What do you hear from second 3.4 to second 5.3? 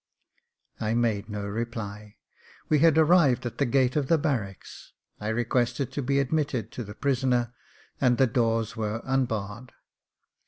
at the gate of the barracks. I